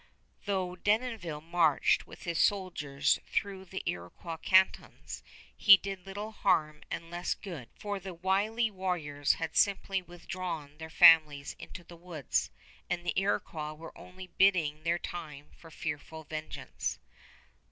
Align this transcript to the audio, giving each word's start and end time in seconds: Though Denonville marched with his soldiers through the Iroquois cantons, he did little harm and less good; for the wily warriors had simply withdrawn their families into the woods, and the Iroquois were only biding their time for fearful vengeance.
Though 0.45 0.75
Denonville 0.75 1.41
marched 1.41 2.07
with 2.07 2.23
his 2.23 2.39
soldiers 2.39 3.19
through 3.27 3.65
the 3.65 3.83
Iroquois 3.85 4.37
cantons, 4.37 5.21
he 5.55 5.77
did 5.77 6.07
little 6.07 6.31
harm 6.31 6.81
and 6.89 7.11
less 7.11 7.35
good; 7.35 7.69
for 7.77 7.99
the 7.99 8.15
wily 8.15 8.71
warriors 8.71 9.33
had 9.33 9.55
simply 9.55 10.01
withdrawn 10.01 10.79
their 10.79 10.89
families 10.89 11.55
into 11.59 11.83
the 11.83 11.97
woods, 11.97 12.49
and 12.89 13.05
the 13.05 13.13
Iroquois 13.15 13.73
were 13.73 13.95
only 13.95 14.25
biding 14.39 14.81
their 14.81 14.97
time 14.97 15.51
for 15.55 15.69
fearful 15.69 16.23
vengeance. 16.23 16.97